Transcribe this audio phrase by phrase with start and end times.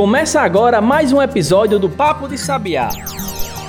[0.00, 2.88] Começa agora mais um episódio do Papo de Sabiá,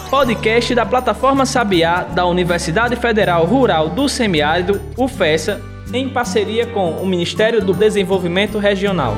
[0.09, 5.59] podcast da plataforma Sabiá da Universidade Federal Rural do Semiárido, UFESA,
[5.93, 9.13] em parceria com o Ministério do Desenvolvimento Regional.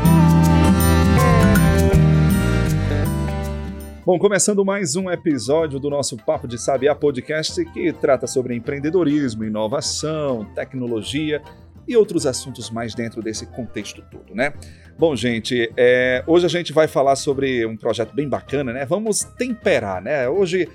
[4.03, 9.45] Bom, começando mais um episódio do nosso Papo de Sabiá podcast que trata sobre empreendedorismo,
[9.45, 11.43] inovação, tecnologia
[11.87, 14.53] e outros assuntos mais dentro desse contexto todo, né?
[14.97, 18.85] Bom, gente, é, hoje a gente vai falar sobre um projeto bem bacana, né?
[18.85, 20.29] Vamos temperar, né?
[20.29, 20.69] Hoje,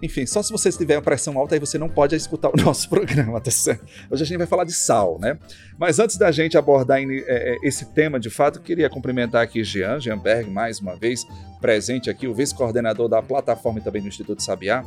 [0.00, 2.88] enfim, só se você estiver a pressão alta aí você não pode escutar o nosso
[2.88, 3.84] programa, tá certo?
[4.10, 5.38] Hoje a gente vai falar de sal, né?
[5.78, 9.98] Mas antes da gente abordar é, é, esse tema de fato, queria cumprimentar aqui Jean,
[9.98, 11.26] Jean Berg, mais uma vez,
[11.60, 14.84] presente aqui, o vice-coordenador da plataforma e também do Instituto Sabiá,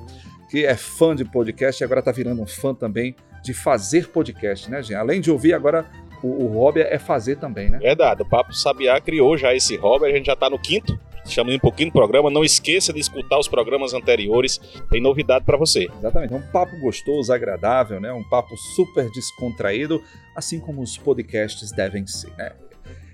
[0.50, 4.70] que é fã de podcast e agora está virando um fã também de fazer podcast,
[4.70, 4.96] né, gente?
[4.96, 5.86] Além de ouvir, agora
[6.24, 7.80] o, o hobby é fazer também, né?
[7.80, 11.56] Verdade, o Papo Sabiá criou já esse hobby, a gente já está no quinto, chamando
[11.56, 12.30] um pouquinho do programa.
[12.30, 15.88] Não esqueça de escutar os programas anteriores, tem novidade para você.
[16.00, 18.12] Exatamente, é um papo gostoso, agradável, né?
[18.12, 20.02] Um papo super descontraído,
[20.36, 22.52] assim como os podcasts devem ser, né?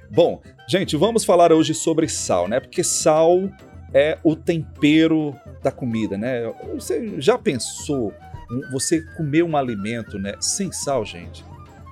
[0.09, 2.59] Bom, gente, vamos falar hoje sobre sal, né?
[2.59, 3.49] Porque sal
[3.93, 6.53] é o tempero da comida, né?
[6.75, 8.13] Você já pensou
[8.71, 11.43] você comer um alimento, né, sem sal, gente?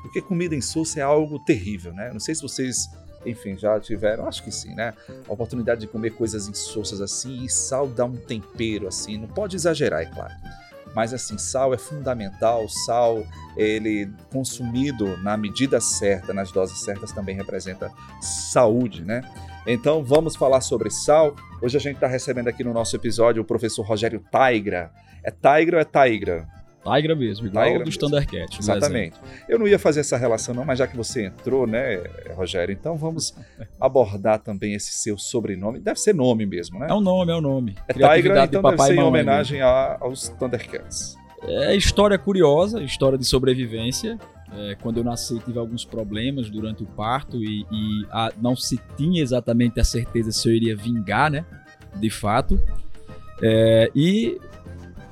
[0.02, 2.10] Porque comida em soça é algo terrível, né?
[2.12, 2.90] Não sei se vocês,
[3.26, 4.94] enfim, já tiveram, acho que sim, né?
[5.28, 9.56] A oportunidade de comer coisas insossas assim e sal dá um tempero assim, não pode
[9.56, 10.34] exagerar, é claro.
[10.94, 13.24] Mas assim, sal é fundamental, sal,
[13.56, 19.22] ele consumido na medida certa, nas doses certas, também representa saúde, né?
[19.66, 21.36] Então vamos falar sobre sal.
[21.62, 24.92] Hoje a gente está recebendo aqui no nosso episódio o professor Rogério Taigra.
[25.24, 26.48] É Taigra ou é Taigra?
[26.84, 28.60] Tigra mesmo, igual Tigra dos Thundercats.
[28.60, 29.16] Exatamente.
[29.48, 32.02] Eu não ia fazer essa relação não, mas já que você entrou, né,
[32.36, 33.36] Rogério, então vamos
[33.80, 35.80] abordar também esse seu sobrenome.
[35.80, 36.88] Deve ser nome mesmo, né?
[36.90, 37.76] É um nome, é um nome.
[37.88, 41.16] É Tigra, então deve ser em homenagem a, aos Thundercats.
[41.44, 44.18] É história curiosa, história de sobrevivência.
[44.54, 48.80] É, quando eu nasci, tive alguns problemas durante o parto e, e a, não se
[48.98, 51.46] tinha exatamente a certeza se eu iria vingar, né?
[51.96, 52.60] De fato.
[53.42, 54.40] É, e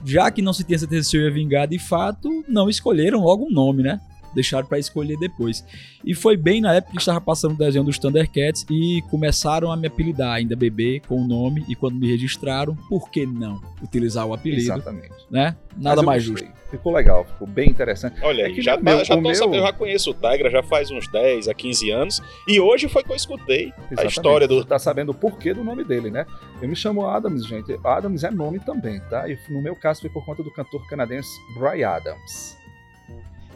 [0.06, 3.46] já que não se tinha certeza se eu ia vingar de fato, não escolheram logo
[3.46, 4.00] um nome, né?
[4.34, 5.64] Deixaram para escolher depois.
[6.04, 9.78] E foi bem na época que estava passando o desenho dos Thundercats e começaram a
[9.78, 11.66] me apelidar, ainda bebê, com o nome.
[11.68, 14.62] E quando me registraram, por que não utilizar o apelido?
[14.62, 15.14] Exatamente.
[15.30, 15.56] Né?
[15.78, 16.48] Nada mais justo.
[16.70, 18.20] Ficou legal, ficou bem interessante.
[18.22, 19.34] Olha aí, é já, meu, já, meu...
[19.34, 22.22] sabendo, eu já conheço o Tigra já faz uns 10 a 15 anos.
[22.48, 24.02] E hoje foi que eu escutei Exatamente.
[24.02, 24.60] a história do.
[24.60, 26.28] Você tá sabendo o porquê do nome dele, né?
[26.62, 27.80] Eu me chamo Adams, gente.
[27.84, 29.28] Adams é nome também, tá?
[29.28, 32.59] E no meu caso foi por conta do cantor canadense Brian Adams.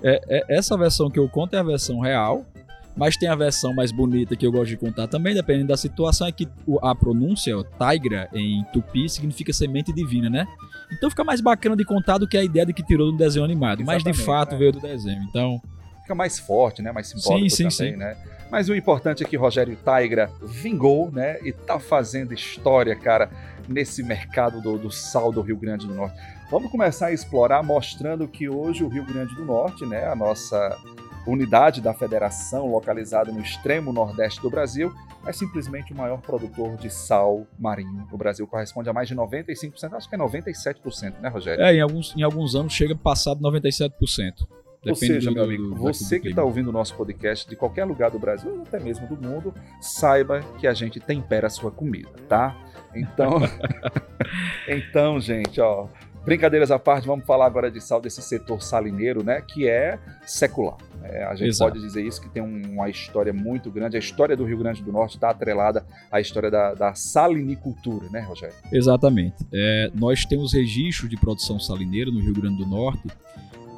[0.03, 2.46] É, é, essa versão que eu conto é a versão real,
[2.96, 6.28] mas tem a versão mais bonita que eu gosto de contar também, dependendo da situação,
[6.28, 6.47] é que
[6.81, 10.47] a pronúncia, Tigra, em tupi, significa semente divina, né?
[10.91, 13.44] Então fica mais bacana de contar do que a ideia de que tirou do desenho
[13.44, 14.58] animado, Exatamente, mas de fato né?
[14.58, 15.59] veio do desenho, então...
[16.02, 16.91] Fica mais forte, né?
[16.91, 17.97] Mais simbólico sim, sim, também, sim.
[17.97, 18.18] né?
[18.52, 21.40] Mas o importante é que Rogério Tigra vingou, né?
[21.44, 23.31] E tá fazendo história, cara,
[23.68, 26.16] nesse mercado do, do sal do Rio Grande do Norte.
[26.53, 30.78] Vamos começar a explorar mostrando que hoje o Rio Grande do Norte, né, a nossa
[31.25, 34.94] unidade da federação localizada no extremo nordeste do Brasil,
[35.25, 39.94] é simplesmente o maior produtor de sal marinho do Brasil, corresponde a mais de 95%,
[39.94, 41.66] acho que é 97%, né, Rogério?
[41.66, 44.47] É, em alguns, em alguns anos chega de 97%.
[44.85, 47.85] Ou seja, do, meu amigo, do, você que está ouvindo o nosso podcast de qualquer
[47.85, 51.72] lugar do Brasil, ou até mesmo do mundo, saiba que a gente tempera a sua
[51.72, 52.56] comida, tá?
[52.94, 53.40] Então,
[54.68, 55.88] então, gente, ó,
[56.25, 59.41] Brincadeiras à parte, vamos falar agora de sal desse setor salineiro, né?
[59.41, 60.78] Que é secular.
[61.03, 61.72] É, a gente Exato.
[61.72, 63.97] pode dizer isso, que tem uma história muito grande.
[63.97, 68.22] A história do Rio Grande do Norte está atrelada à história da, da salinicultura, né,
[68.22, 68.56] Rogério?
[68.72, 69.35] Exatamente.
[69.51, 73.07] É, nós temos registro de produção salineira no Rio Grande do Norte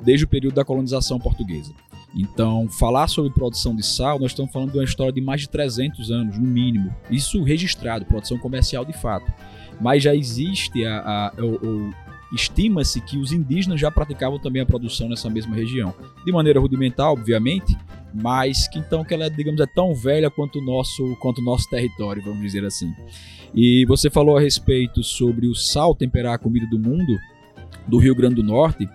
[0.04, 1.74] desde o período da colonização portuguesa.
[2.16, 5.50] Então, falar sobre produção de sal, nós estamos falando de uma história de mais de
[5.50, 6.96] 300 anos, no mínimo.
[7.10, 9.34] Isso registrado, produção comercial de fato.
[9.82, 11.94] Mas já existe a, a, o,
[12.36, 15.94] Estima-se que os indígenas já praticavam também a produção nessa mesma região,
[16.26, 17.76] de maneira rudimentar, obviamente,
[18.14, 21.70] mas que então que ela, digamos, é tão velha quanto o nosso, quanto o nosso
[21.70, 22.94] território, vamos dizer assim.
[23.54, 27.18] E você falou a respeito sobre o sal temperar a comida do mundo,
[27.88, 28.88] do Rio Grande do Norte.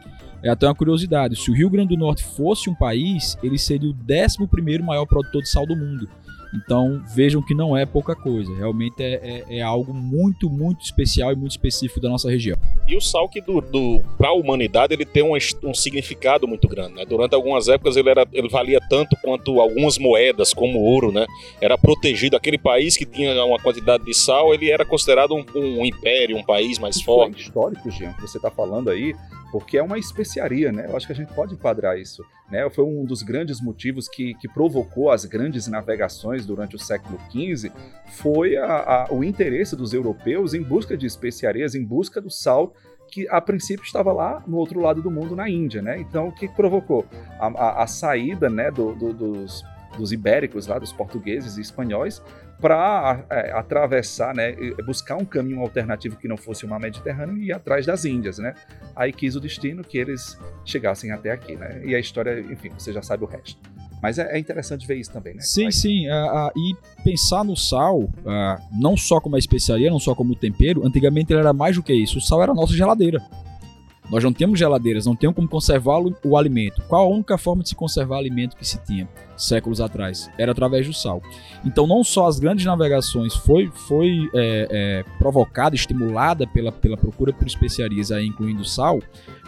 [0.43, 3.91] É até uma curiosidade: se o Rio Grande do Norte fosse um país, ele seria
[3.91, 6.07] o 11 maior produtor de sal do mundo.
[6.55, 11.33] Então vejam que não é pouca coisa, realmente é, é, é algo muito, muito especial
[11.33, 12.59] e muito específico da nossa região.
[12.89, 16.67] E o sal que do, do para a humanidade ele tem um, um significado muito
[16.69, 16.95] grande.
[16.95, 17.05] Né?
[17.05, 21.27] Durante algumas épocas ele, era, ele valia tanto quanto algumas moedas, como ouro, né?
[21.61, 22.37] Era protegido.
[22.37, 26.45] Aquele país que tinha uma quantidade de sal, ele era considerado um, um império, um
[26.45, 27.39] país mais Isso forte.
[27.39, 29.15] É histórico, Jean, que você está falando aí,
[29.51, 30.87] porque é uma especiaria, né?
[30.89, 32.23] Eu acho que a gente pode enquadrar isso.
[32.51, 32.69] Né?
[32.71, 37.71] Foi um dos grandes motivos que, que provocou as grandes navegações durante o século XV,
[38.07, 42.75] foi a, a, o interesse dos europeus em busca de especiarias, em busca do sal
[43.11, 45.99] que a princípio estava lá no outro lado do mundo, na Índia, né?
[45.99, 47.05] Então, o que provocou?
[47.41, 49.65] A, a, a saída né, do, do, dos,
[49.97, 52.23] dos ibéricos, lá, dos portugueses e espanhóis,
[52.61, 54.55] para é, atravessar, né,
[54.85, 58.39] buscar um caminho alternativo que não fosse o mar Mediterrâneo e ir atrás das Índias,
[58.39, 58.55] né?
[58.95, 61.81] Aí quis o destino que eles chegassem até aqui, né?
[61.85, 63.59] E a história, enfim, você já sabe o resto.
[64.03, 65.41] Mas é, é interessante ver isso também, né?
[65.41, 66.09] Sim, Aí, sim.
[66.09, 68.11] Uh, uh, e pensar no sal, uh,
[68.73, 71.93] não só como uma especiaria, não só como tempero, antigamente ele era mais do que
[71.93, 72.19] isso.
[72.19, 73.23] O sal era a nossa geladeira.
[74.11, 76.83] Nós não temos geladeiras, não temos como conservar o alimento.
[76.89, 80.29] Qual a única forma de se conservar alimento que se tinha séculos atrás?
[80.37, 81.23] Era através do sal.
[81.65, 87.33] Então, não só as grandes navegações foi, foi é, é, provocada, estimulada pela, pela procura
[87.33, 88.99] por especiarias, aí, incluindo sal,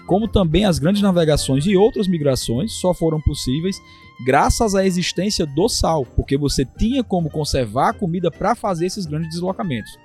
[0.07, 3.77] como também as grandes navegações e outras migrações só foram possíveis
[4.25, 9.07] graças à existência do sal, porque você tinha como conservar a comida para fazer esses
[9.07, 9.99] grandes deslocamentos.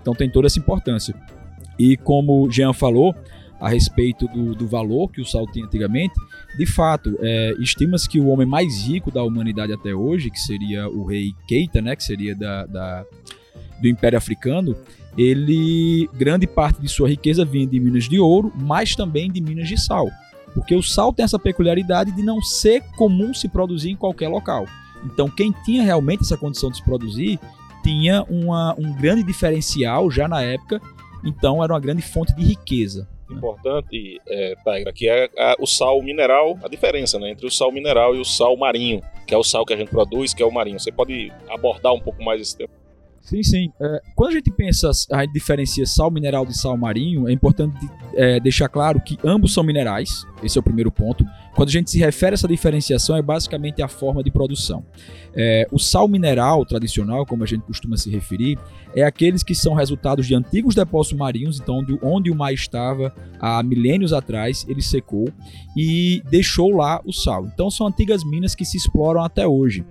[0.00, 1.14] Então tem toda essa importância.
[1.78, 3.14] E como Jean falou,
[3.62, 6.14] a respeito do, do valor que o sal tinha antigamente,
[6.58, 10.88] de fato, é, estima-se que o homem mais rico da humanidade até hoje, que seria
[10.88, 13.06] o rei Keita, né, que seria da, da
[13.80, 14.76] do Império Africano,
[15.16, 19.68] ele grande parte de sua riqueza vinha de minas de ouro, mas também de minas
[19.68, 20.10] de sal,
[20.54, 24.66] porque o sal tem essa peculiaridade de não ser comum se produzir em qualquer local.
[25.04, 27.38] Então, quem tinha realmente essa condição de se produzir
[27.84, 30.80] tinha uma, um grande diferencial já na época,
[31.24, 36.02] então era uma grande fonte de riqueza importante, é, Tigra, que é a, o sal
[36.02, 39.44] mineral, a diferença né, entre o sal mineral e o sal marinho, que é o
[39.44, 40.78] sal que a gente produz, que é o marinho.
[40.78, 42.81] Você pode abordar um pouco mais esse tema?
[43.22, 43.72] Sim, sim.
[43.80, 47.74] É, quando a gente pensa, a gente diferencia sal mineral de sal marinho, é importante
[48.14, 51.24] é, deixar claro que ambos são minerais, esse é o primeiro ponto.
[51.54, 54.84] Quando a gente se refere a essa diferenciação, é basicamente a forma de produção.
[55.34, 58.58] É, o sal mineral tradicional, como a gente costuma se referir,
[58.94, 63.14] é aqueles que são resultados de antigos depósitos marinhos, então onde, onde o mar estava
[63.38, 65.28] há milênios atrás, ele secou
[65.76, 67.46] e deixou lá o sal.
[67.46, 69.84] Então são antigas minas que se exploram até hoje.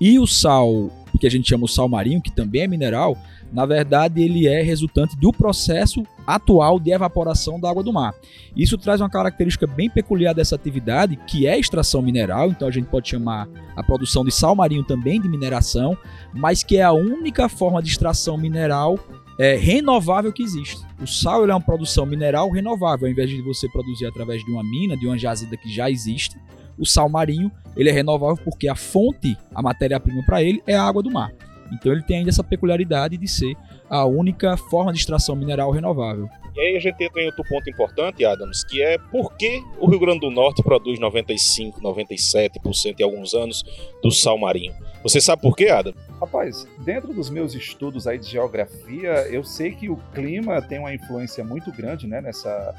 [0.00, 3.16] E o sal que a gente chama o sal marinho, que também é mineral,
[3.52, 8.14] na verdade ele é resultante do processo atual de evaporação da água do mar.
[8.56, 12.70] Isso traz uma característica bem peculiar dessa atividade, que é a extração mineral, então a
[12.70, 15.96] gente pode chamar a produção de sal marinho também de mineração,
[16.34, 18.98] mas que é a única forma de extração mineral
[19.38, 20.84] é, renovável que existe.
[21.00, 24.64] O sal é uma produção mineral renovável, ao invés de você produzir através de uma
[24.64, 26.36] mina, de uma jazida que já existe,
[26.78, 30.82] o sal marinho ele é renovável porque a fonte, a matéria-prima para ele é a
[30.82, 31.32] água do mar.
[31.72, 33.54] Então ele tem ainda essa peculiaridade de ser
[33.88, 36.28] a única forma de extração mineral renovável.
[36.54, 39.88] E aí a gente entra em outro ponto importante, Adams, que é por que o
[39.88, 43.62] Rio Grande do Norte produz 95, 97% em alguns anos
[44.02, 44.74] do sal marinho.
[45.04, 45.94] Você sabe por quê, Adam?
[46.20, 50.92] Rapaz, dentro dos meus estudos aí de geografia, eu sei que o clima tem uma
[50.92, 52.74] influência muito grande né, nessa,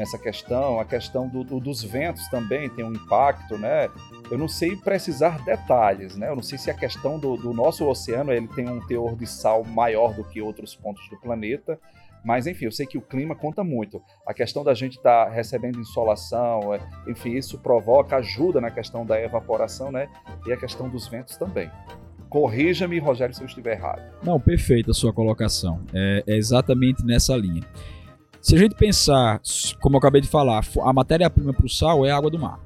[0.00, 0.80] nessa questão.
[0.80, 3.88] A questão do, do, dos ventos também tem um impacto, né?
[4.30, 6.30] Eu não sei precisar detalhes, né?
[6.30, 9.26] Eu não sei se a questão do, do nosso oceano ele tem um teor de
[9.26, 11.78] sal maior do que outros pontos do planeta.
[12.24, 14.02] Mas, enfim, eu sei que o clima conta muito.
[14.26, 19.06] A questão da gente estar tá recebendo insolação, é, enfim, isso provoca, ajuda na questão
[19.06, 20.08] da evaporação, né?
[20.46, 21.70] E a questão dos ventos também.
[22.28, 24.02] Corrija-me, Rogério, se eu estiver errado.
[24.22, 25.80] Não, perfeita a sua colocação.
[25.94, 27.62] É, é exatamente nessa linha.
[28.40, 29.40] Se a gente pensar,
[29.80, 32.58] como eu acabei de falar, a matéria-prima para o sal é a água do mar.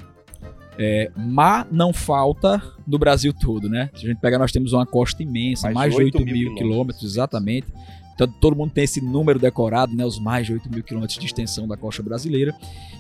[0.78, 3.90] É, mar não falta no Brasil todo, né?
[3.95, 6.54] Se a gente pegar, nós temos uma costa imensa, mais, mais de 8 mil, mil
[6.54, 7.66] quilômetros, exatamente.
[8.14, 10.04] Então todo mundo tem esse número decorado, né?
[10.04, 12.54] Os mais de 8 mil quilômetros de extensão da costa brasileira.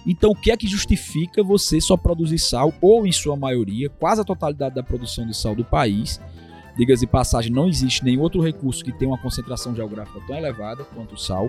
[0.04, 4.20] Então o que é que justifica você só produzir sal, ou em sua maioria, quase
[4.20, 6.20] a totalidade da produção de sal do país?
[6.76, 10.82] Digas de passagem, não existe nenhum outro recurso que tenha uma concentração geográfica tão elevada
[10.84, 11.48] quanto o sal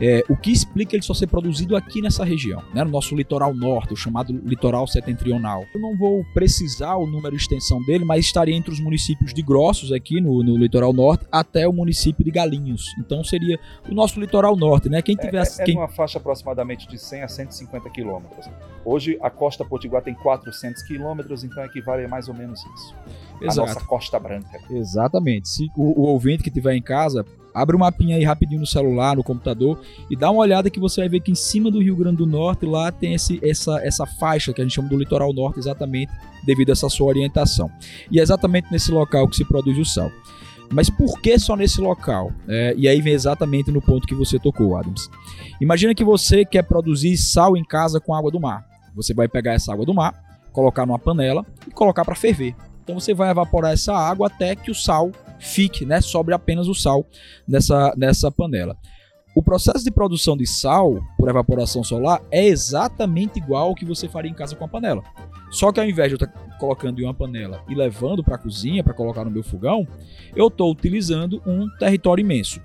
[0.00, 3.54] é, o que explica ele só ser produzido aqui nessa região, né, no nosso litoral
[3.54, 5.64] norte, o chamado litoral setentrional.
[5.74, 9.42] Eu não vou precisar o número de extensão dele, mas estaria entre os municípios de
[9.42, 12.94] Grossos, aqui no, no litoral norte, até o município de Galinhos.
[12.98, 15.02] Então seria o nosso litoral norte, né?
[15.02, 15.44] Quem tiver.
[15.44, 15.76] É, é, quem...
[15.76, 18.48] uma faixa aproximadamente de 100 a 150 quilômetros.
[18.84, 22.94] Hoje a costa potiguar tem 400 quilômetros, então equivale a mais ou menos isso.
[23.42, 23.60] Exato.
[23.60, 24.58] A nossa Costa Branca.
[24.70, 25.48] Exatamente.
[25.48, 28.66] Se o, o ouvinte que tiver em casa Abre o um mapinha aí rapidinho no
[28.66, 29.80] celular, no computador
[30.10, 32.26] e dá uma olhada que você vai ver que em cima do Rio Grande do
[32.26, 36.12] Norte lá tem esse, essa, essa faixa que a gente chama do litoral norte exatamente
[36.44, 37.70] devido a essa sua orientação.
[38.10, 40.10] E é exatamente nesse local que se produz o sal.
[40.72, 42.32] Mas por que só nesse local?
[42.46, 45.10] É, e aí vem exatamente no ponto que você tocou, Adams.
[45.60, 48.64] Imagina que você quer produzir sal em casa com água do mar.
[48.94, 50.14] Você vai pegar essa água do mar,
[50.52, 52.54] colocar numa panela e colocar para ferver.
[52.84, 56.74] Então você vai evaporar essa água até que o sal fique, né, sobre apenas o
[56.74, 57.04] sal
[57.48, 58.76] nessa, nessa panela.
[59.34, 64.08] O processo de produção de sal por evaporação solar é exatamente igual ao que você
[64.08, 65.02] faria em casa com a panela.
[65.50, 68.38] Só que ao invés de eu estar colocando em uma panela e levando para a
[68.38, 69.86] cozinha para colocar no meu fogão,
[70.34, 72.60] eu estou utilizando um território imenso.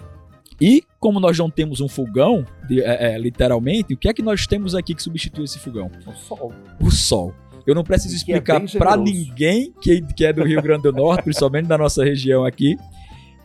[0.60, 4.22] E como nós não temos um fogão, de, é, é, literalmente, o que é que
[4.22, 5.92] nós temos aqui que substitui esse fogão?
[6.06, 6.54] O sol.
[6.80, 7.34] O sol.
[7.66, 10.94] Eu não preciso é explicar é para ninguém que, que é do Rio Grande do
[10.94, 12.78] Norte, principalmente da nossa região aqui,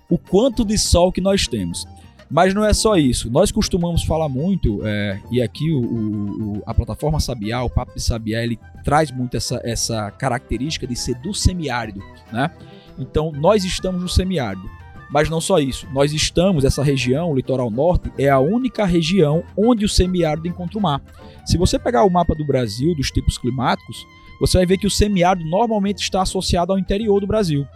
[0.09, 1.87] o quanto de sol que nós temos.
[2.31, 3.29] Mas não é só isso.
[3.29, 8.03] Nós costumamos falar muito, é, e aqui o, o, a plataforma Sabiá, o Papo de
[8.03, 12.01] Sabiá, ele traz muito essa, essa característica de ser do semiárido,
[12.33, 12.51] né?
[12.97, 14.69] Então, nós estamos no semiárido.
[15.11, 19.43] Mas não só isso, nós estamos, essa região, o litoral norte, é a única região
[19.57, 21.03] onde o semiárido encontra o mar.
[21.45, 24.07] Se você pegar o mapa do Brasil, dos tipos climáticos,
[24.41, 27.67] você vai ver que o semiárido normalmente está associado ao interior do Brasil.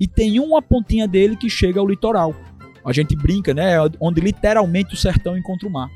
[0.00, 2.34] E tem uma pontinha dele que chega ao litoral.
[2.84, 3.76] A gente brinca, né?
[4.00, 5.90] Onde literalmente o sertão encontra o mar.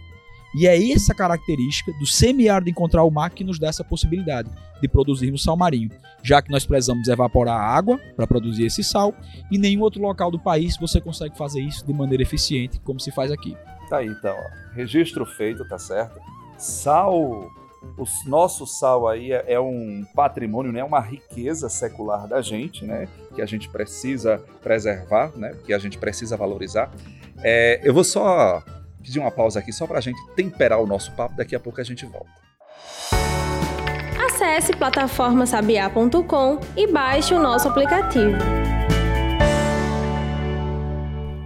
[0.54, 4.48] E é essa característica do semiárido encontrar o mar que nos dá essa possibilidade
[4.80, 5.90] de produzirmos sal marinho,
[6.22, 9.12] já que nós precisamos evaporar a água para produzir esse sal
[9.50, 13.10] e nenhum outro local do país você consegue fazer isso de maneira eficiente como se
[13.10, 13.56] faz aqui.
[13.88, 14.74] Tá aí, então, ó.
[14.74, 16.20] registro feito, tá certo?
[16.56, 17.50] Sal
[17.96, 20.82] o nosso sal aí é, é, um patrimônio, né?
[20.82, 23.08] uma riqueza secular da gente, né?
[23.34, 25.54] que a gente precisa preservar, né?
[25.64, 26.90] que a gente precisa valorizar.
[27.42, 28.62] É, eu vou só
[29.04, 31.80] pedir uma pausa aqui só para a gente temperar o nosso papo, daqui a pouco
[31.80, 32.32] a gente volta.
[34.26, 38.38] Acesse plataformasabiá.com e baixe o nosso aplicativo.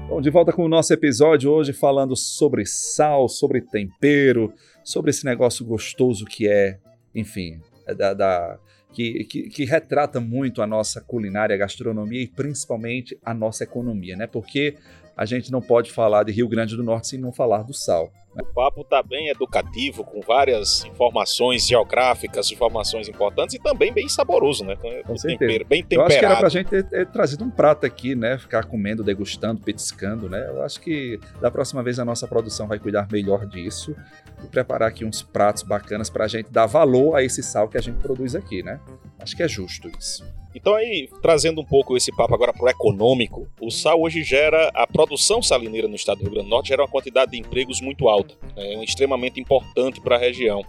[0.09, 4.53] Bom, de volta com o nosso episódio hoje falando sobre sal, sobre tempero,
[4.85, 6.79] sobre esse negócio gostoso que é,
[7.15, 8.59] enfim, é da, da
[8.93, 14.27] que, que, que, retrata muito a nossa culinária, gastronomia e principalmente a nossa economia, né?
[14.27, 14.77] Porque
[15.19, 18.13] a gente não pode falar de Rio Grande do Norte sem não falar do sal.
[18.35, 24.65] O papo está bem educativo, com várias informações geográficas, informações importantes e também bem saboroso,
[24.65, 24.77] né?
[24.77, 26.13] Com, com tempero, bem temperado.
[26.13, 28.39] Eu acho que era pra gente ter, ter, trazido um prato aqui, né?
[28.39, 30.47] Ficar comendo, degustando, petiscando, né?
[30.49, 33.97] Eu acho que da próxima vez a nossa produção vai cuidar melhor disso
[34.45, 37.79] e preparar aqui uns pratos bacanas para a gente dar valor a esse sal que
[37.79, 38.79] a gente produz aqui, né?
[39.19, 40.25] Acho que é justo isso.
[40.55, 44.71] Então aí, trazendo um pouco esse papo agora para o econômico, o sal hoje gera,
[44.75, 47.81] a produção salineira no estado do Rio Grande do Norte gera uma quantidade de empregos
[47.81, 50.65] muito alta, né, é extremamente importante para a região.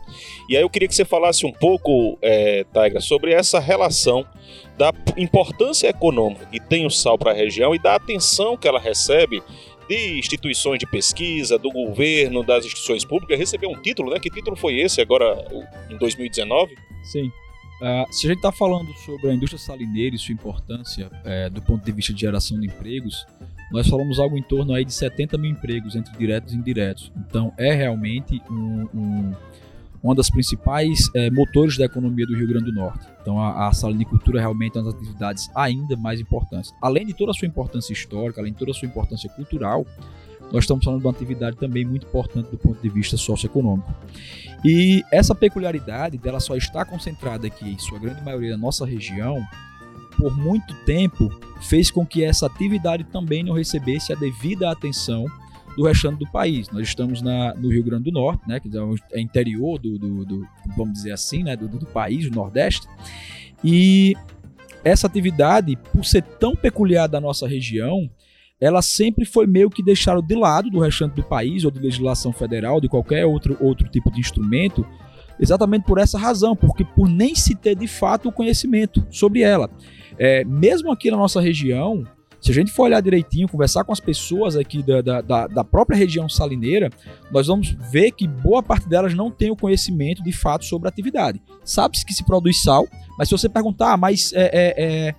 [0.47, 4.25] E aí eu queria que você falasse um pouco, é, Taiga, sobre essa relação
[4.77, 8.79] da importância econômica que tem o sal para a região e da atenção que ela
[8.79, 9.43] recebe
[9.89, 14.19] de instituições de pesquisa, do governo, das instituições públicas, recebeu um título, né?
[14.19, 15.45] Que título foi esse agora
[15.89, 16.75] em 2019?
[17.03, 17.31] Sim.
[17.81, 21.61] Uh, se a gente está falando sobre a indústria salineira e sua importância é, do
[21.61, 23.25] ponto de vista de geração de empregos,
[23.71, 27.11] nós falamos algo em torno aí de 70 mil empregos entre diretos e indiretos.
[27.27, 29.33] Então é realmente um, um,
[30.01, 33.05] uma das principais é, motores da economia do Rio Grande do Norte.
[33.21, 36.73] Então a, a salinicultura realmente é uma das atividades ainda mais importantes.
[36.81, 39.85] Além de toda a sua importância histórica, além de toda a sua importância cultural,
[40.51, 43.93] nós estamos falando de uma atividade também muito importante do ponto de vista socioeconômico.
[44.65, 49.39] E essa peculiaridade dela só está concentrada aqui, em sua grande maioria, na nossa região,
[50.19, 55.25] por muito tempo fez com que essa atividade também não recebesse a devida atenção
[55.77, 56.69] do restante do país.
[56.69, 58.69] Nós estamos na, no Rio Grande do Norte, né, que
[59.13, 62.85] é interior do, do, do vamos dizer assim, né, do, do país, do Nordeste,
[63.63, 64.13] e
[64.83, 68.09] essa atividade, por ser tão peculiar da nossa região,
[68.59, 72.33] ela sempre foi meio que deixada de lado do restante do país, ou de legislação
[72.33, 74.85] federal, de qualquer outro, outro tipo de instrumento,
[75.39, 79.69] exatamente por essa razão, porque por nem se ter de fato o conhecimento sobre ela.
[80.19, 82.05] É, mesmo aqui na nossa região,
[82.41, 85.97] se a gente for olhar direitinho, conversar com as pessoas aqui da, da, da, própria
[85.97, 86.89] região salineira,
[87.31, 90.89] nós vamos ver que boa parte delas não tem o conhecimento de fato sobre a
[90.89, 91.41] atividade.
[91.63, 95.15] Sabe-se que se produz sal, mas se você perguntar, ah, mas é, é, é,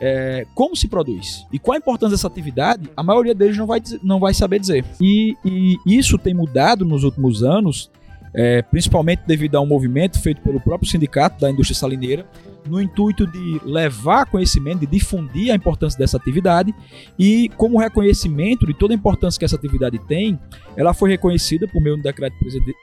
[0.00, 3.82] é, como se produz e qual a importância dessa atividade, a maioria deles não vai,
[4.02, 4.84] não vai saber dizer.
[5.00, 7.90] E, e isso tem mudado nos últimos anos,
[8.34, 12.26] é, principalmente devido a um movimento feito pelo próprio sindicato da indústria salineira,
[12.66, 16.74] no intuito de levar conhecimento, de difundir a importância dessa atividade
[17.18, 20.38] e, como reconhecimento de toda a importância que essa atividade tem,
[20.76, 22.36] ela foi reconhecida por meio do decreto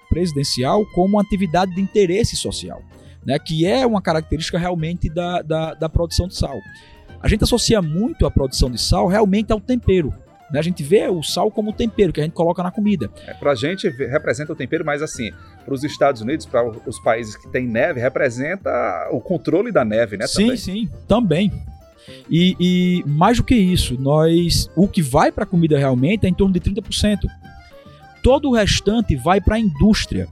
[0.09, 2.81] presidencial como uma atividade de interesse social,
[3.25, 6.57] né, que é uma característica realmente da, da, da produção de sal.
[7.21, 10.13] A gente associa muito a produção de sal realmente ao tempero,
[10.55, 10.59] né?
[10.59, 13.11] A gente vê o sal como tempero que a gente coloca na comida.
[13.27, 15.31] É, para a gente representa o tempero, mas assim,
[15.63, 18.71] para os Estados Unidos, para os países que têm neve, representa
[19.11, 20.25] o controle da neve, né?
[20.25, 20.57] Sim, também.
[20.57, 21.51] sim, também.
[22.29, 26.29] E, e, mais do que isso, nós o que vai para a comida realmente é
[26.29, 27.19] em torno de 30%.
[28.23, 30.27] Todo o restante vai para a indústria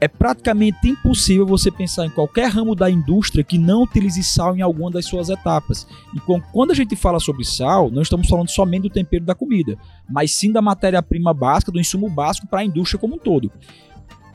[0.00, 4.62] é praticamente impossível você pensar em qualquer ramo da indústria que não utilize sal em
[4.62, 5.86] alguma das suas etapas.
[6.14, 6.20] E
[6.52, 9.76] quando a gente fala sobre sal, não estamos falando somente do tempero da comida,
[10.08, 13.50] mas sim da matéria-prima básica, do insumo básico para a indústria como um todo.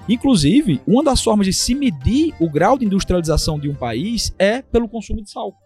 [0.08, 4.62] Inclusive, uma das formas de se medir o grau de industrialização de um país é
[4.62, 5.63] pelo consumo de sal.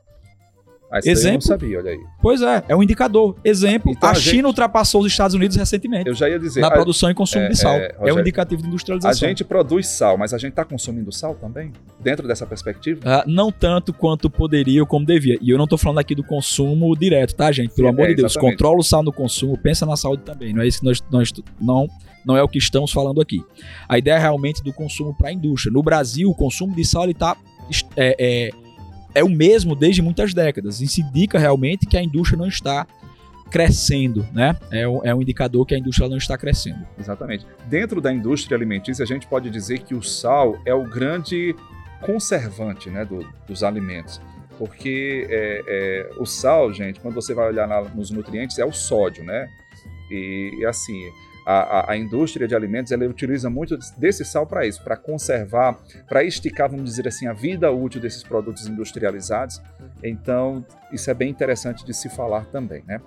[0.92, 2.00] Ah, Exemplo, eu não sabia, olha aí.
[2.22, 3.36] Pois é, é um indicador.
[3.44, 4.46] Exemplo, então, a, a China gente...
[4.46, 6.08] ultrapassou os Estados Unidos recentemente.
[6.08, 6.62] Eu já ia dizer.
[6.62, 6.72] Na a...
[6.72, 7.74] produção e consumo é, de sal.
[7.74, 9.26] É, Rogério, é, um indicativo de industrialização.
[9.26, 11.74] A gente produz sal, mas a gente está consumindo sal também?
[12.00, 13.02] Dentro dessa perspectiva?
[13.04, 15.38] Ah, não tanto quanto poderia ou como devia.
[15.42, 17.76] E eu não estou falando aqui do consumo direto, tá, gente?
[17.76, 18.54] Pelo Sim, amor é, de Deus, exatamente.
[18.54, 20.54] controla o sal no consumo, pensa na saúde também.
[20.54, 21.88] Não é isso que nós, nós não
[22.26, 23.42] não é o que estamos falando aqui.
[23.88, 25.72] A ideia é realmente do consumo para a indústria.
[25.72, 27.38] No Brasil, o consumo de sal está
[27.96, 28.52] é, é,
[29.14, 30.82] é o mesmo desde muitas décadas.
[30.82, 32.86] Isso indica realmente que a indústria não está
[33.50, 34.58] crescendo, né?
[34.72, 36.86] É um, é um indicador que a indústria não está crescendo.
[37.00, 37.46] Exatamente.
[37.66, 41.56] Dentro da indústria alimentícia, a gente pode dizer que o sal é o grande
[42.02, 44.22] conservante né, do, dos alimentos.
[44.58, 48.72] Porque é, é, o sal, gente, quando você vai olhar na, nos nutrientes, é o
[48.72, 49.48] sódio, né?
[50.12, 51.00] E, e assim,
[51.50, 56.22] a, a, indústria de alimentos ela utiliza muito desse sal para isso, para conservar, para
[56.22, 59.62] esticar, vamos dizer assim, a vida útil desses produtos industrializados.
[60.04, 63.00] Então, isso é bem interessante de se falar também, né?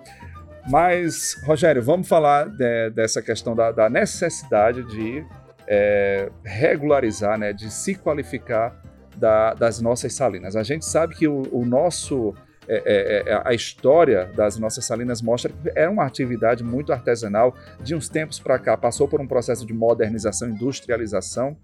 [0.71, 5.23] Mas, Rogério, vamos falar de, dessa questão da, da necessidade de
[5.69, 8.75] é, regularizar, né, de se qualificar
[9.17, 10.57] da, das nossas salinas.
[10.57, 12.35] A gente sabe que o, o nosso
[12.73, 17.57] é, é, é, a história das nossas salinas mostra que é uma atividade muito artesanal.
[17.81, 21.57] De uns tempos para cá, passou por um processo de modernização, industrialização.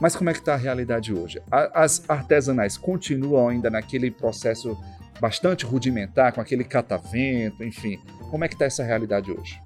[0.00, 1.40] Mas como é que está a realidade hoje?
[1.50, 4.76] As artesanais continuam ainda naquele processo
[5.20, 7.98] bastante rudimentar, com aquele catavento, enfim.
[8.30, 9.60] Como é que está essa realidade hoje?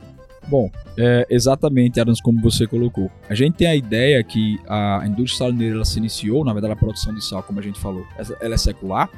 [0.49, 3.11] Bom, é, exatamente, Adams, como você colocou.
[3.29, 7.15] A gente tem a ideia que a indústria salineira se iniciou, na verdade, a produção
[7.15, 8.05] de sal, como a gente falou,
[8.41, 9.09] ela é secular,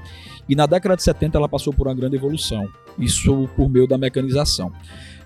[0.49, 3.97] e na década de 70 ela passou por uma grande evolução, isso por meio da
[3.97, 4.73] mecanização.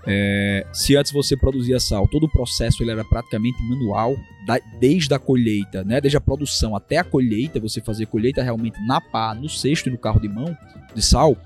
[0.06, 5.12] É, se antes você produzia sal, todo o processo ele era praticamente manual, da, desde
[5.12, 9.34] a colheita, né, desde a produção até a colheita, você fazia colheita realmente na pá,
[9.34, 10.56] no cesto e no carro de mão
[10.94, 11.36] de sal.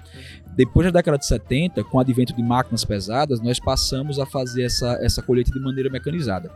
[0.55, 4.65] Depois da década de 70, com o advento de máquinas pesadas, nós passamos a fazer
[4.65, 6.51] essa, essa colheita de maneira mecanizada.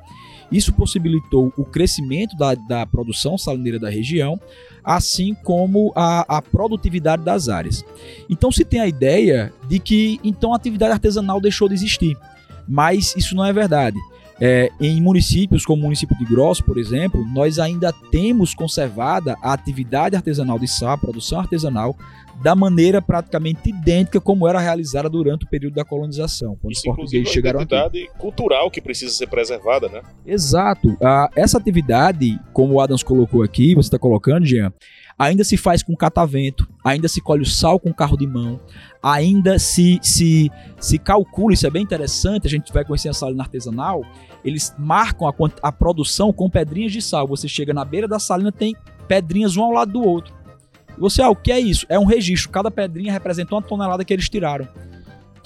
[0.50, 4.40] Isso possibilitou o crescimento da, da produção salineira da região,
[4.84, 7.84] assim como a, a, produtividade das áreas.
[8.28, 12.16] Então se tem a ideia de que então a atividade artesanal deixou de existir,
[12.68, 13.98] mas isso não é verdade.
[14.38, 19.54] É, em municípios como o município de Grosso, por exemplo, nós ainda temos conservada a
[19.54, 21.96] atividade artesanal de sal, a produção artesanal,
[22.42, 26.96] da maneira praticamente idêntica como era realizada durante o período da colonização, quando Isso, os
[26.96, 27.74] portugueses chegaram aqui.
[27.74, 30.02] atividade cultural que precisa ser preservada, né?
[30.24, 30.96] Exato.
[31.02, 34.72] Ah, essa atividade, como o Adams colocou aqui, você está colocando, Jean,
[35.18, 38.60] ainda se faz com catavento, ainda se colhe o sal com carro de mão,
[39.02, 43.42] ainda se, se, se calcula, isso é bem interessante, a gente vai conhecer a salina
[43.42, 44.04] artesanal,
[44.44, 47.26] eles marcam a, a produção com pedrinhas de sal.
[47.26, 48.76] Você chega na beira da salina, tem
[49.08, 50.35] pedrinhas um ao lado do outro.
[50.98, 51.86] Você, ah, o que é isso?
[51.88, 52.50] É um registro.
[52.50, 54.66] Cada pedrinha representa uma tonelada que eles tiraram.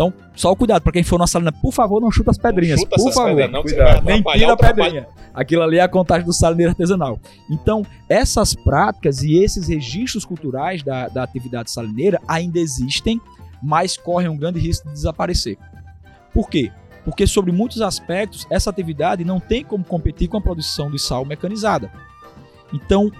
[0.01, 2.81] Então, só o cuidado, para quem for na salina, por favor, não chuta as pedrinhas.
[2.81, 4.05] chuta por favor, pedras, não, cuidado.
[4.07, 5.07] Nem tira a pedrinha.
[5.35, 7.21] Aquilo ali é a contagem do salineiro artesanal.
[7.51, 13.21] Então, essas práticas e esses registros culturais da, da atividade salineira ainda existem,
[13.63, 15.59] mas correm um grande risco de desaparecer.
[16.33, 16.73] Por quê?
[17.05, 21.27] Porque, sobre muitos aspectos, essa atividade não tem como competir com a produção de sal
[21.27, 21.93] mecanizada.
[22.73, 23.13] Então,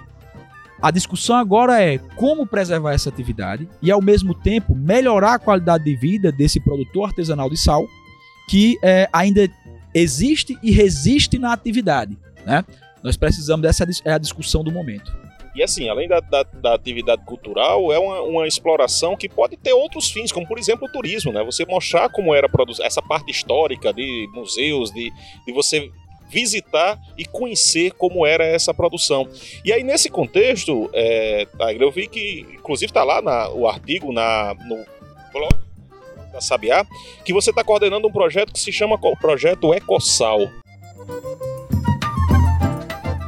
[0.81, 5.83] A discussão agora é como preservar essa atividade e, ao mesmo tempo, melhorar a qualidade
[5.83, 7.87] de vida desse produtor artesanal de sal
[8.49, 9.47] que é, ainda
[9.93, 12.17] existe e resiste na atividade.
[12.45, 12.65] Né?
[13.03, 15.15] Nós precisamos dessa é a discussão do momento.
[15.53, 19.73] E assim, além da, da, da atividade cultural, é uma, uma, exploração que pode ter
[19.73, 21.43] outros fins, como por exemplo o turismo, né?
[21.43, 22.49] Você mostrar como era
[22.81, 25.11] essa parte histórica de museus, de,
[25.45, 25.91] de você
[26.31, 29.27] visitar e conhecer como era essa produção.
[29.65, 31.45] E aí, nesse contexto, é,
[31.77, 34.85] eu vi que, inclusive, está lá na, o artigo na, no
[35.33, 35.53] blog
[36.31, 36.85] da Sabiá,
[37.25, 40.39] que você está coordenando um projeto que se chama o Projeto Ecosal.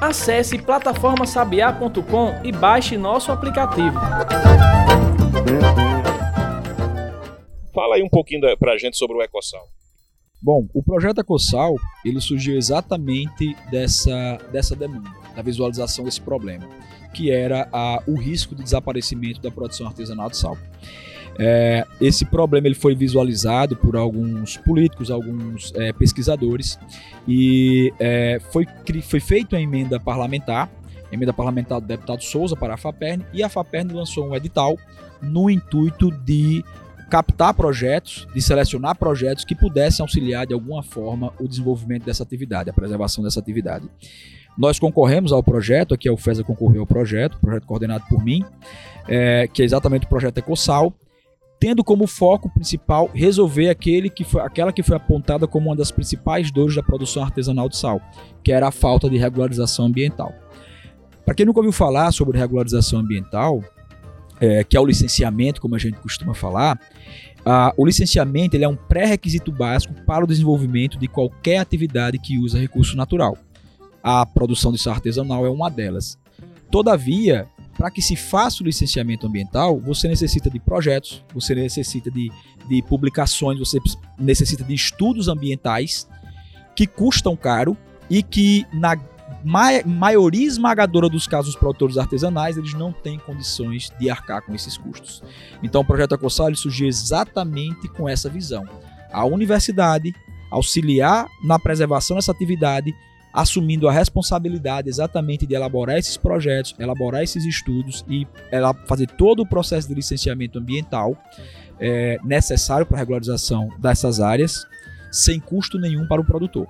[0.02, 4.00] Acesse plataformasabiá.com e baixe nosso aplicativo.
[7.74, 9.68] Fala aí um pouquinho para a gente sobre o Ecosal.
[10.44, 16.68] Bom, o projeto Ecosal ele surgiu exatamente dessa, dessa demanda, da visualização desse problema,
[17.14, 20.58] que era a, o risco de desaparecimento da produção artesanal de sal.
[21.40, 26.78] É, esse problema ele foi visualizado por alguns políticos, alguns é, pesquisadores,
[27.26, 28.68] e é, foi,
[29.02, 30.70] foi feita a emenda parlamentar,
[31.10, 34.78] emenda parlamentar do deputado Souza para a FAPERN, e a FAPERN lançou um edital
[35.22, 36.66] no intuito de
[37.10, 42.70] captar projetos, de selecionar projetos que pudessem auxiliar de alguma forma o desenvolvimento dessa atividade,
[42.70, 43.90] a preservação dessa atividade.
[44.58, 48.44] Nós concorremos ao projeto, aqui a UFESA concorreu ao projeto, projeto coordenado por mim,
[49.08, 50.94] é, que é exatamente o projeto Ecosal,
[51.60, 55.92] tendo como foco principal resolver aquele que foi, aquela que foi apontada como uma das
[55.92, 58.02] principais dores da produção artesanal de sal,
[58.44, 60.34] que era a falta de regularização ambiental.
[61.26, 63.64] Para quem nunca ouviu falar sobre regularização ambiental,
[64.40, 66.80] é, que é o licenciamento, como a gente costuma falar,
[67.46, 72.38] a, o licenciamento ele é um pré-requisito básico para o desenvolvimento de qualquer atividade que
[72.38, 73.38] usa recurso natural.
[74.02, 76.18] A produção de sal artesanal é uma delas.
[76.70, 82.32] Todavia, para que se faça o licenciamento ambiental, você necessita de projetos, você necessita de,
[82.68, 83.80] de publicações, você
[84.18, 86.08] necessita de estudos ambientais
[86.76, 87.78] que custam caro
[88.10, 88.96] e que, na
[89.44, 95.24] maioria esmagadora dos casos produtores artesanais, eles não têm condições de arcar com esses custos.
[95.62, 98.64] Então, o projeto Ecossal surgiu exatamente com essa visão.
[99.12, 100.14] A universidade
[100.50, 102.94] auxiliar na preservação dessa atividade
[103.34, 109.42] assumindo a responsabilidade exatamente de elaborar esses projetos, elaborar esses estudos e ela fazer todo
[109.42, 111.18] o processo de licenciamento ambiental
[111.80, 114.68] é, necessário para a regularização dessas áreas,
[115.12, 116.68] sem custo nenhum para o produtor.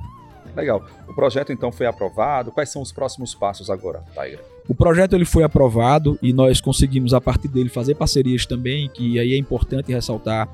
[0.55, 0.85] Legal.
[1.07, 2.51] O projeto então foi aprovado.
[2.51, 4.39] Quais são os próximos passos agora, Tiger?
[4.67, 9.19] O projeto ele foi aprovado e nós conseguimos a partir dele fazer parcerias também, que
[9.19, 10.47] aí é importante ressaltar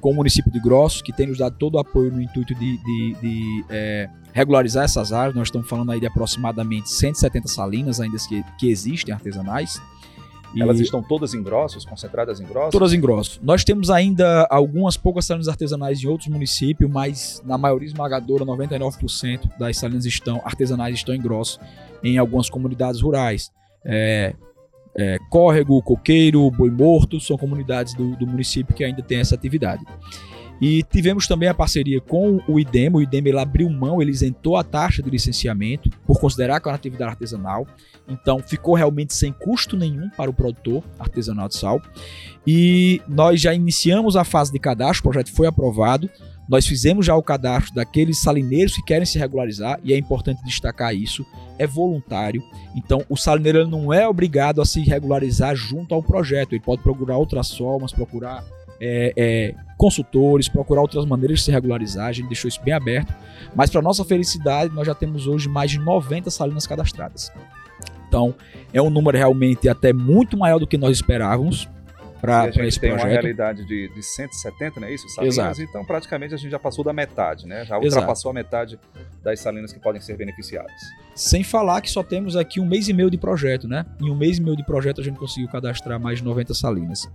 [0.00, 2.76] com o município de Grossos, que tem nos dado todo o apoio no intuito de,
[2.78, 5.34] de, de é, regularizar essas áreas.
[5.34, 9.80] Nós estamos falando aí de aproximadamente 170 salinas ainda que, que existem artesanais.
[10.54, 12.72] E Elas estão todas em grossos, concentradas em grossos?
[12.72, 13.40] Todas em grossos.
[13.42, 19.58] Nós temos ainda algumas poucas salinas artesanais em outros municípios, mas na maioria esmagadora, 99%
[19.58, 21.60] das salinas estão, artesanais estão em grossos
[22.02, 23.50] em algumas comunidades rurais.
[23.84, 24.34] É,
[24.96, 29.84] é, Córrego, Coqueiro, Boi Morto, são comunidades do, do município que ainda tem essa atividade.
[30.60, 32.90] E tivemos também a parceria com o IDEM.
[32.94, 36.70] O IDEM ele abriu mão, ele isentou a taxa de licenciamento por considerar que é
[36.70, 37.66] uma atividade artesanal.
[38.08, 41.80] Então ficou realmente sem custo nenhum para o produtor artesanal de sal.
[42.46, 46.10] E nós já iniciamos a fase de cadastro, o projeto foi aprovado.
[46.48, 50.94] Nós fizemos já o cadastro daqueles salineiros que querem se regularizar e é importante destacar
[50.94, 51.24] isso,
[51.58, 52.42] é voluntário.
[52.74, 56.54] Então, o salineiro não é obrigado a se regularizar junto ao projeto.
[56.54, 58.42] Ele pode procurar outras formas, procurar
[58.80, 62.06] é, é, consultores, procurar outras maneiras de se regularizar.
[62.06, 63.14] A gente deixou isso bem aberto.
[63.54, 67.32] Mas, para nossa felicidade, nós já temos hoje mais de 90 salinas cadastradas.
[68.08, 68.34] Então,
[68.72, 71.68] é um número realmente até muito maior do que nós esperávamos
[72.20, 73.06] para esse tem projeto.
[73.06, 75.08] uma realidade de, de 170, não é isso?
[75.08, 75.62] Salinas, Exato.
[75.62, 77.64] então praticamente a gente já passou da metade, né?
[77.64, 78.30] Já ultrapassou Exato.
[78.30, 78.80] a metade
[79.22, 80.72] das salinas que podem ser beneficiadas.
[81.14, 83.84] Sem falar que só temos aqui um mês e meio de projeto, né?
[84.00, 87.08] Em um mês e meio de projeto a gente conseguiu cadastrar mais de 90 salinas.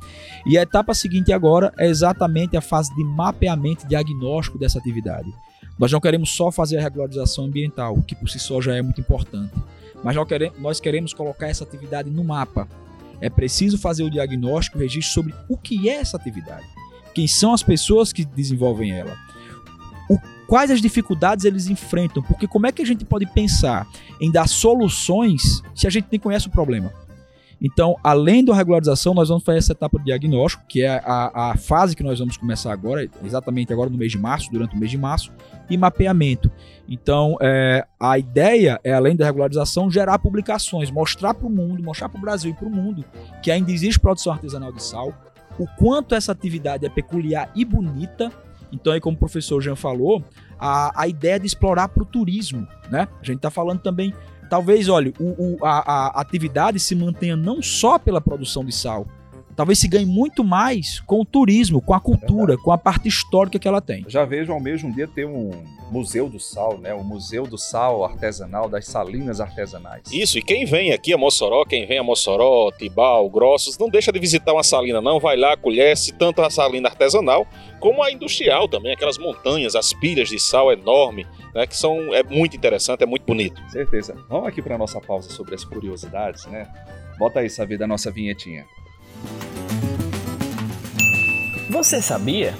[0.45, 5.29] E a etapa seguinte agora é exatamente a fase de mapeamento e diagnóstico dessa atividade.
[5.77, 9.01] Nós não queremos só fazer a regularização ambiental, que por si só já é muito
[9.01, 9.53] importante,
[10.03, 10.15] mas
[10.59, 12.67] nós queremos colocar essa atividade no mapa,
[13.23, 16.65] é preciso fazer o diagnóstico, o registro sobre o que é essa atividade,
[17.15, 19.17] quem são as pessoas que desenvolvem ela,
[20.09, 23.87] o, quais as dificuldades eles enfrentam, porque como é que a gente pode pensar
[24.19, 26.91] em dar soluções se a gente nem conhece o problema?
[27.63, 31.57] Então, além da regularização, nós vamos fazer essa etapa de diagnóstico, que é a, a
[31.57, 34.91] fase que nós vamos começar agora, exatamente agora no mês de março, durante o mês
[34.91, 35.31] de março,
[35.69, 36.51] e mapeamento.
[36.89, 42.09] Então, é, a ideia é, além da regularização, gerar publicações, mostrar para o mundo, mostrar
[42.09, 43.05] para o Brasil e para o mundo
[43.41, 45.13] que ainda existe produção artesanal de sal,
[45.57, 48.29] o quanto essa atividade é peculiar e bonita.
[48.73, 50.21] Então, aí, como o professor Jean falou,
[50.59, 52.67] a, a ideia de explorar para o turismo.
[52.89, 53.07] Né?
[53.21, 54.13] A gente está falando também,
[54.53, 55.79] talvez, olha, o, o, a,
[56.19, 59.07] a atividade se mantenha não só pela produção de sal,
[59.53, 63.59] talvez se ganhe muito mais com o turismo, com a cultura, com a parte histórica
[63.59, 64.05] que ela tem.
[64.07, 65.51] Já vejo ao mesmo dia ter um
[65.91, 66.93] museu do sal, né?
[66.93, 70.03] O museu do sal artesanal, das salinas artesanais.
[70.11, 74.11] Isso, e quem vem aqui a Mossoró, quem vem a Mossoró, Tibau, Grossos, não deixa
[74.11, 77.47] de visitar uma salina não, vai lá, conhece tanto a salina artesanal
[77.79, 82.23] como a industrial também, aquelas montanhas, as pilhas de sal enorme, né, que são é
[82.23, 83.61] muito interessante, é muito bonito.
[83.69, 84.15] Certeza.
[84.29, 86.67] Vamos aqui para nossa pausa sobre as curiosidades, né?
[87.19, 88.65] Bota aí, saber da nossa vinhetinha.
[91.69, 92.53] Você sabia?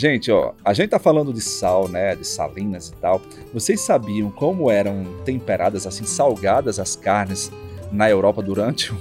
[0.00, 3.20] Gente, ó, a gente tá falando de sal, né, de salinas e tal.
[3.52, 7.52] Vocês sabiam como eram temperadas, assim, salgadas as carnes
[7.92, 8.98] na Europa durante o,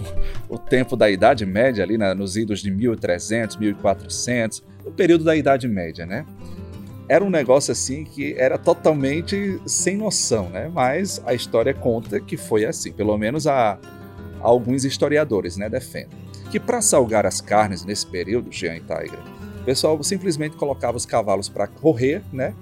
[0.49, 5.67] o tempo da Idade Média, ali nos idos de 1300, 1400, o período da Idade
[5.67, 6.25] Média, né?
[7.07, 10.69] Era um negócio assim que era totalmente sem noção, né?
[10.73, 13.79] Mas a história conta que foi assim, pelo menos a,
[14.41, 16.17] alguns historiadores, né, defendem.
[16.51, 18.81] Que para salgar as carnes nesse período, Jean e
[19.61, 22.53] o pessoal simplesmente colocava os cavalos para correr, né?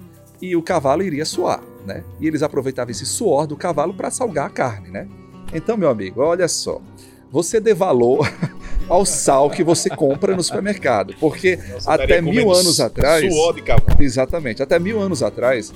[0.42, 2.04] E o cavalo iria suar, né?
[2.20, 5.08] E eles aproveitavam esse suor do cavalo para salgar a carne, né?
[5.52, 6.80] Então, meu amigo, olha só.
[7.30, 8.30] Você dê valor
[8.88, 11.14] ao sal que você compra no supermercado.
[11.18, 13.32] Porque Você até mil anos atrás.
[13.32, 14.02] Suor de cavalo.
[14.02, 14.62] Exatamente.
[14.62, 15.72] Até mil anos atrás,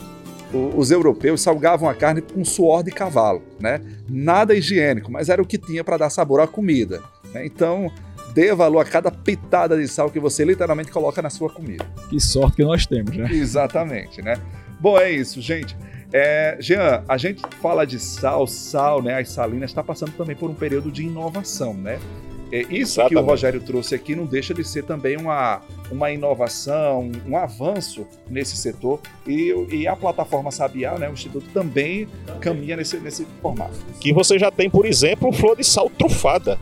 [0.53, 3.81] os europeus salgavam a carne com suor de cavalo, né?
[4.09, 7.01] Nada higiênico, mas era o que tinha para dar sabor à comida.
[7.33, 7.47] né?
[7.47, 7.91] Então,
[8.35, 11.85] dê valor a cada pitada de sal que você literalmente coloca na sua comida.
[12.09, 13.29] Que sorte que nós temos, né?
[13.33, 14.35] Exatamente, né?
[14.81, 15.77] Bom, é isso, gente.
[16.12, 19.19] É, Jean, a gente fala de sal, sal, né?
[19.19, 21.99] As salinas está passando também por um período de inovação, né?
[22.53, 23.25] É, isso que o Exatamente.
[23.31, 29.01] Rogério trouxe aqui não deixa de ser também uma, uma inovação, um avanço nesse setor.
[29.27, 31.09] E, e a plataforma Sabiá, né?
[31.09, 32.07] O Instituto também
[32.41, 33.73] caminha nesse, nesse formato.
[33.99, 36.59] Que você já tem, por exemplo, flor de sal trufada.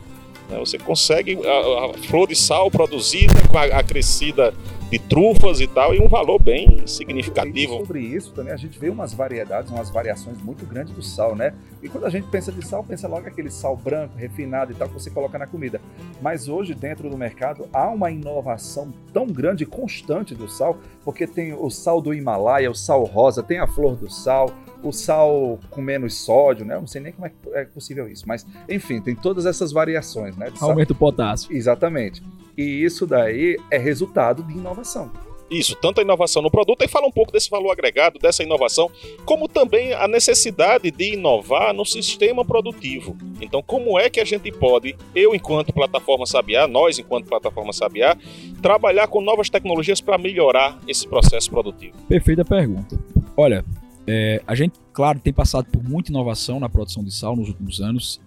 [0.48, 0.59] né?
[0.61, 4.55] Você consegue a, a flor de sal produzida com a, a crescida
[4.90, 7.79] de trufas e tal, e um valor bem E significativo.
[7.79, 11.55] sobre isso também a gente vê umas variedades, umas variações muito grandes do sal, né?
[11.83, 14.88] E quando a gente pensa de sal, pensa logo aquele sal branco, refinado e tal
[14.88, 15.81] que você coloca na comida.
[16.20, 21.26] Mas hoje dentro do mercado há uma inovação tão grande e constante do sal, porque
[21.26, 24.50] tem o sal do Himalaia, o sal rosa, tem a flor do sal,
[24.83, 26.75] o sal com menos sódio, né?
[26.75, 30.37] Eu não sei nem como é, é possível isso, mas enfim, tem todas essas variações,
[30.37, 30.53] né?
[30.61, 31.53] Aumenta o potássio.
[31.55, 32.23] Exatamente.
[32.57, 35.11] E isso daí é resultado de inovação.
[35.51, 38.88] Isso, tanto a inovação no produto, e fala um pouco desse valor agregado, dessa inovação,
[39.25, 43.16] como também a necessidade de inovar no sistema produtivo.
[43.40, 48.16] Então, como é que a gente pode, eu enquanto plataforma Sabiá, nós enquanto plataforma Sabiá,
[48.62, 51.97] trabalhar com novas tecnologias para melhorar esse processo produtivo?
[52.09, 52.97] Perfeita pergunta.
[53.37, 53.64] Olha,
[54.12, 57.81] é, a gente, claro, tem passado por muita inovação na produção de sal nos últimos
[57.81, 58.20] anos,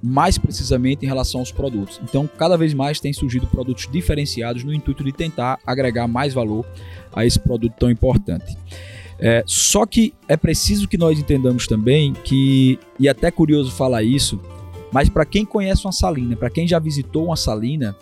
[0.00, 2.00] mais precisamente em relação aos produtos.
[2.04, 6.64] Então, cada vez mais tem surgido produtos diferenciados no intuito de tentar agregar mais valor
[7.12, 8.56] a esse produto tão importante.
[9.18, 14.40] É, só que é preciso que nós entendamos também que, e até curioso falar isso,
[14.92, 17.96] mas para quem conhece uma salina, para quem já visitou uma salina,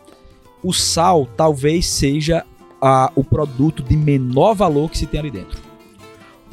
[0.62, 2.45] o sal talvez seja
[2.81, 5.71] a- o produto de menor valor que se tem ali dentro.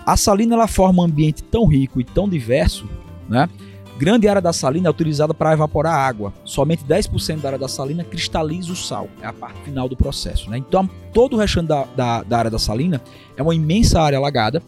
[0.09, 2.89] A salina ela forma um ambiente tão rico e tão diverso,
[3.29, 3.47] né?
[3.95, 6.33] Grande área da salina é utilizada para evaporar água.
[6.43, 9.07] Somente 10% da área da salina cristaliza o sal.
[9.21, 10.49] É a parte final do processo.
[10.49, 10.57] Né?
[10.57, 12.99] Então, todo o restante da, da, da área da salina
[13.37, 14.63] é uma imensa área alagada.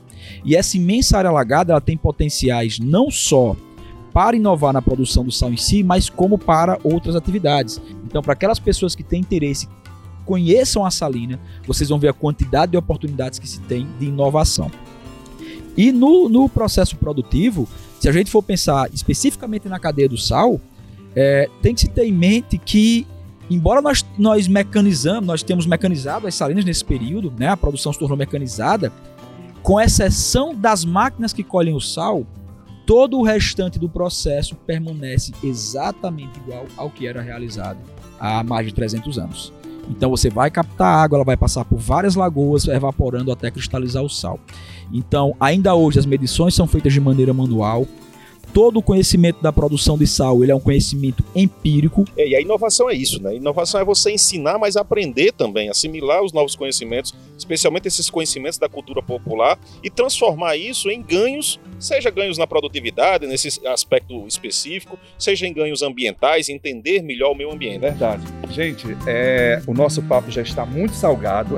[0.46, 3.56] E essa imensa área alagada ela tem potenciais não só
[4.14, 7.82] para inovar na produção do sal em si, mas como para outras atividades.
[8.06, 9.68] Então, para aquelas pessoas que têm interesse,
[10.24, 14.70] conheçam a salina, vocês vão ver a quantidade de oportunidades que se tem de inovação.
[15.78, 17.68] E no, no processo produtivo,
[18.00, 20.60] se a gente for pensar especificamente na cadeia do sal,
[21.16, 23.08] é, tem que se ter em mente que,
[23.50, 28.00] embora nós, nós mecanizamos, nós temos mecanizado as salinas nesse período, né, a produção se
[28.00, 28.92] tornou mecanizada,
[29.62, 32.26] com exceção das máquinas que colhem o sal,
[32.86, 37.80] todo o restante do processo permanece exatamente igual ao que era realizado
[38.20, 39.54] há mais de 300 anos.
[39.90, 44.10] Então você vai captar água, ela vai passar por várias lagoas, evaporando até cristalizar o
[44.10, 44.40] sal.
[44.94, 47.88] Então, ainda hoje as medições são feitas de maneira manual.
[48.54, 52.06] todo o conhecimento da produção de sal ele é um conhecimento empírico.
[52.18, 53.36] É, e a inovação é isso, né?
[53.36, 58.68] Inovação é você ensinar, mas aprender também, assimilar os novos conhecimentos, especialmente esses conhecimentos da
[58.68, 65.48] cultura popular, e transformar isso em ganhos, seja ganhos na produtividade, nesse aspecto específico, seja
[65.48, 67.80] em ganhos ambientais, entender melhor o meio ambiente.
[67.80, 68.24] Verdade.
[68.50, 71.56] Gente, é, o nosso papo já está muito salgado,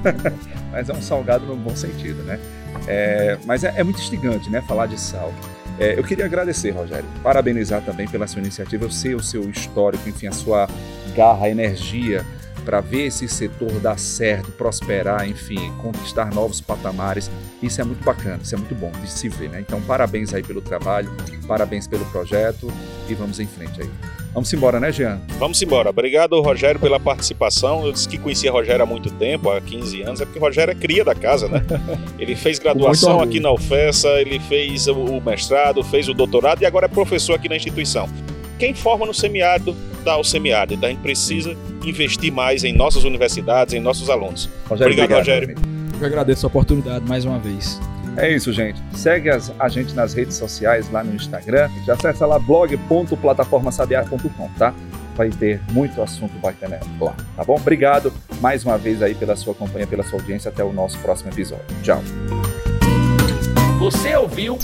[0.72, 2.40] mas é um salgado no bom sentido, né?
[2.86, 4.60] É, mas é, é muito instigante, né?
[4.62, 5.32] Falar de sal.
[5.78, 8.84] É, eu queria agradecer, Rogério, parabenizar também pela sua iniciativa.
[8.84, 10.68] Eu sei o seu histórico, enfim, a sua
[11.14, 12.24] garra, energia
[12.64, 17.30] para ver esse setor dar certo, prosperar, enfim, conquistar novos patamares.
[17.62, 19.60] Isso é muito bacana, isso é muito bom de se ver, né?
[19.60, 21.10] Então, parabéns aí pelo trabalho,
[21.46, 22.72] parabéns pelo projeto
[23.08, 23.90] e vamos em frente aí.
[24.34, 25.20] Vamos embora, né, Jean?
[25.38, 25.90] Vamos embora.
[25.90, 27.84] Obrigado, Rogério, pela participação.
[27.84, 30.74] Eu disse que conhecia Rogério há muito tempo, há 15 anos, é porque Rogério é
[30.74, 31.62] cria da casa, né?
[32.18, 36.86] Ele fez graduação aqui na UFESA, ele fez o mestrado, fez o doutorado e agora
[36.86, 38.08] é professor aqui na instituição.
[38.58, 40.74] Quem forma no semiárido, dá ao semiárido.
[40.74, 44.48] Então a gente precisa investir mais em nossas universidades, em nossos alunos.
[44.68, 45.56] Rogério, obrigado, obrigado Rogério.
[46.00, 47.80] Eu agradeço a oportunidade mais uma vez.
[48.16, 48.80] É isso, gente.
[48.94, 51.70] Segue as, a gente nas redes sociais, lá no Instagram.
[51.86, 54.74] Já acessa lá blog.plataformasabiar.com, tá?
[55.14, 57.56] Vai ter muito assunto bacana lá, tá bom?
[57.56, 60.50] Obrigado mais uma vez aí pela sua companhia, pela sua audiência.
[60.50, 61.64] Até o nosso próximo episódio.
[61.82, 62.02] Tchau.
[63.78, 64.58] Você ouviu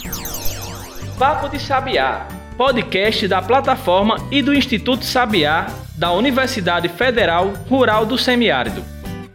[1.19, 8.17] Papo de Sabiá, podcast da plataforma e do Instituto Sabiá da Universidade Federal Rural do
[8.17, 8.85] Semiárido,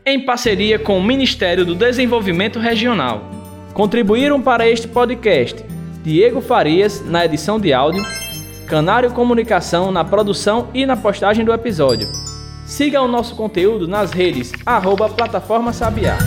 [0.06, 3.43] em parceria com o Ministério do Desenvolvimento Regional.
[3.74, 5.66] Contribuíram para este podcast
[6.04, 8.04] Diego Farias na edição de áudio,
[8.68, 12.08] Canário Comunicação na produção e na postagem do episódio.
[12.66, 16.18] Siga o nosso conteúdo nas redes arroba Plataforma Sabiá.